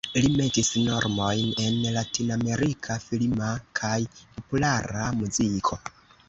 [0.17, 3.51] Li metis normojn en latinamerika filma
[3.81, 3.93] kaj
[4.23, 5.81] populara muziko.